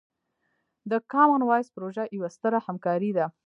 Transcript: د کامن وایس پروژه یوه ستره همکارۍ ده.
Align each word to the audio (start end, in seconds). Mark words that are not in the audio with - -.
د 0.91 0.93
کامن 1.11 1.41
وایس 1.45 1.67
پروژه 1.75 2.03
یوه 2.17 2.29
ستره 2.35 2.59
همکارۍ 2.67 3.11
ده. 3.17 3.25